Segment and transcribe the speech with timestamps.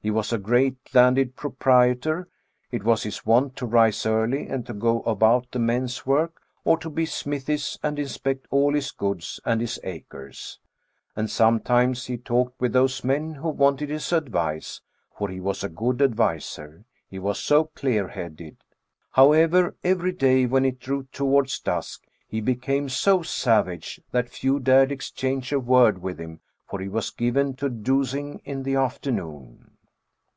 [0.00, 2.28] He was a great landed proprietor.
[2.70, 6.76] It was his wont to rise early, and to go about the men's work, or
[6.80, 10.58] to the smithies, and inspect all his goods and his acres;
[11.16, 14.82] and sometimes he talked with those men who wanted his advice;
[15.16, 18.58] for he was a good adviser, he was so clear headed;
[19.12, 24.92] however, every day, when it drew towards dusk, he became so savage that few dared
[24.92, 29.70] exchange a word with him, for he was given to dozing in the afternoon.